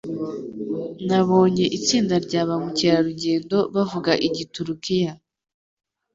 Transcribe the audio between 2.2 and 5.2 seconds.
rya ba mukerarugendo bavuga Igiturukiya.